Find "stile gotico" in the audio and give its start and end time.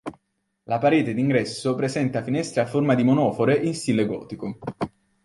3.75-4.57